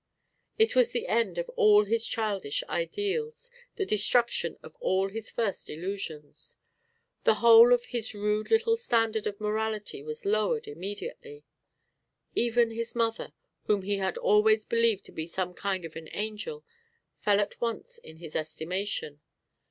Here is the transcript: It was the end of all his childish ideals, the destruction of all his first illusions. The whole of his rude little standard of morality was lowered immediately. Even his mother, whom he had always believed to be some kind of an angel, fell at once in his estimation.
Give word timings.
It 0.57 0.75
was 0.75 0.89
the 0.93 1.05
end 1.05 1.37
of 1.37 1.47
all 1.49 1.85
his 1.85 2.07
childish 2.07 2.63
ideals, 2.67 3.51
the 3.75 3.85
destruction 3.85 4.57
of 4.63 4.75
all 4.79 5.09
his 5.09 5.29
first 5.29 5.69
illusions. 5.69 6.57
The 7.23 7.35
whole 7.35 7.71
of 7.71 7.85
his 7.85 8.15
rude 8.15 8.49
little 8.49 8.77
standard 8.77 9.27
of 9.27 9.39
morality 9.39 10.01
was 10.01 10.25
lowered 10.25 10.67
immediately. 10.67 11.43
Even 12.33 12.71
his 12.71 12.95
mother, 12.95 13.33
whom 13.65 13.83
he 13.83 13.97
had 13.97 14.17
always 14.17 14.65
believed 14.65 15.05
to 15.05 15.11
be 15.11 15.27
some 15.27 15.53
kind 15.53 15.85
of 15.85 15.95
an 15.95 16.09
angel, 16.13 16.65
fell 17.19 17.39
at 17.39 17.61
once 17.61 17.99
in 17.99 18.17
his 18.17 18.35
estimation. 18.35 19.21